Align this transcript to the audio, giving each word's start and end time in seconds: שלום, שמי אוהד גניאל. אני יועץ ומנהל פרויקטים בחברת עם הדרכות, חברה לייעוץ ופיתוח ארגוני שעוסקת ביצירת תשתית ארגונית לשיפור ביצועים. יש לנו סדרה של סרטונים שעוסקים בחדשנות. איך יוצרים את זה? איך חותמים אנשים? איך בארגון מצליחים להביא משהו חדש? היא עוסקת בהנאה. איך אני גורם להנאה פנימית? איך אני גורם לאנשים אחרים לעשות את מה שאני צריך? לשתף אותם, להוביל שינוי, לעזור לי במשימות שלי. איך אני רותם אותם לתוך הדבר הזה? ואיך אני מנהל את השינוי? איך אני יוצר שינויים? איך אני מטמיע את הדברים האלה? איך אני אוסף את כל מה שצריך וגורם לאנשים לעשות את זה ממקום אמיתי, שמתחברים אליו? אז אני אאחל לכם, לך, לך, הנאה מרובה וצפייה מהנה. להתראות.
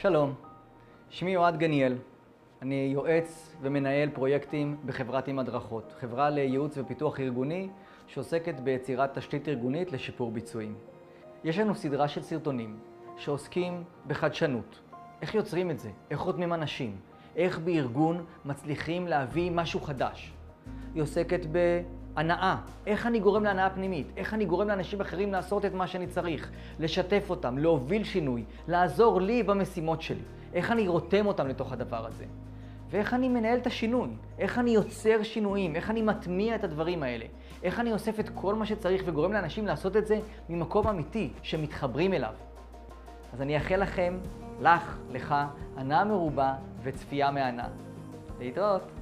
שלום, 0.00 0.34
שמי 1.10 1.36
אוהד 1.36 1.58
גניאל. 1.58 1.96
אני 2.62 2.90
יועץ 2.92 3.56
ומנהל 3.60 4.08
פרויקטים 4.10 4.76
בחברת 4.86 5.28
עם 5.28 5.38
הדרכות, 5.38 5.94
חברה 6.00 6.30
לייעוץ 6.30 6.78
ופיתוח 6.78 7.20
ארגוני 7.20 7.68
שעוסקת 8.06 8.60
ביצירת 8.60 9.18
תשתית 9.18 9.48
ארגונית 9.48 9.92
לשיפור 9.92 10.30
ביצועים. 10.30 10.74
יש 11.44 11.58
לנו 11.58 11.74
סדרה 11.74 12.08
של 12.08 12.22
סרטונים 12.22 12.78
שעוסקים 13.16 13.84
בחדשנות. 14.06 14.80
איך 15.22 15.34
יוצרים 15.34 15.70
את 15.70 15.78
זה? 15.78 15.90
איך 16.10 16.18
חותמים 16.18 16.52
אנשים? 16.52 16.96
איך 17.36 17.58
בארגון 17.58 18.24
מצליחים 18.44 19.06
להביא 19.06 19.50
משהו 19.50 19.80
חדש? 19.80 20.32
היא 20.94 21.02
עוסקת 21.02 21.46
בהנאה. 22.20 22.56
איך 22.86 23.06
אני 23.06 23.20
גורם 23.20 23.44
להנאה 23.44 23.70
פנימית? 23.70 24.06
איך 24.16 24.34
אני 24.34 24.44
גורם 24.44 24.68
לאנשים 24.68 25.00
אחרים 25.00 25.32
לעשות 25.32 25.64
את 25.64 25.74
מה 25.74 25.86
שאני 25.86 26.06
צריך? 26.06 26.50
לשתף 26.78 27.26
אותם, 27.30 27.58
להוביל 27.58 28.04
שינוי, 28.04 28.44
לעזור 28.68 29.20
לי 29.20 29.42
במשימות 29.42 30.02
שלי. 30.02 30.22
איך 30.54 30.70
אני 30.70 30.88
רותם 30.88 31.26
אותם 31.26 31.48
לתוך 31.48 31.72
הדבר 31.72 32.06
הזה? 32.06 32.24
ואיך 32.90 33.14
אני 33.14 33.28
מנהל 33.28 33.58
את 33.58 33.66
השינוי? 33.66 34.08
איך 34.38 34.58
אני 34.58 34.70
יוצר 34.70 35.22
שינויים? 35.22 35.76
איך 35.76 35.90
אני 35.90 36.02
מטמיע 36.02 36.54
את 36.54 36.64
הדברים 36.64 37.02
האלה? 37.02 37.24
איך 37.62 37.80
אני 37.80 37.92
אוסף 37.92 38.20
את 38.20 38.28
כל 38.34 38.54
מה 38.54 38.66
שצריך 38.66 39.02
וגורם 39.06 39.32
לאנשים 39.32 39.66
לעשות 39.66 39.96
את 39.96 40.06
זה 40.06 40.20
ממקום 40.48 40.86
אמיתי, 40.86 41.30
שמתחברים 41.42 42.12
אליו? 42.12 42.34
אז 43.32 43.42
אני 43.42 43.56
אאחל 43.56 43.76
לכם, 43.76 44.18
לך, 44.60 44.98
לך, 45.10 45.34
הנאה 45.76 46.04
מרובה 46.04 46.54
וצפייה 46.82 47.30
מהנה. 47.30 47.68
להתראות. 48.38 48.99